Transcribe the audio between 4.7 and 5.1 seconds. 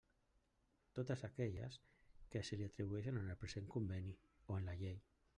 la Llei.